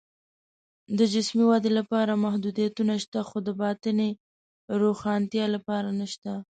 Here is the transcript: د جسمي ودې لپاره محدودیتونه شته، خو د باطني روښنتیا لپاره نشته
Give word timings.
د 0.97 0.99
جسمي 1.13 1.45
ودې 1.47 1.71
لپاره 1.79 2.21
محدودیتونه 2.25 2.93
شته، 3.03 3.19
خو 3.27 3.37
د 3.47 3.49
باطني 3.61 4.09
روښنتیا 4.81 5.45
لپاره 5.55 5.89
نشته 5.99 6.31